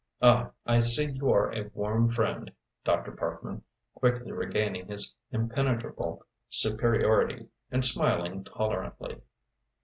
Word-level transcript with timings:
"Ah, 0.19 0.49
I 0.65 0.79
see 0.79 1.11
you 1.11 1.29
are 1.31 1.51
a 1.53 1.69
warm 1.75 2.07
friend, 2.09 2.51
Dr. 2.83 3.11
Parkman," 3.11 3.61
quickly 3.93 4.31
regaining 4.31 4.87
his 4.87 5.15
impenetrable 5.31 6.25
superiority, 6.49 7.49
and 7.69 7.85
smiling 7.85 8.43
tolerantly. 8.43 9.21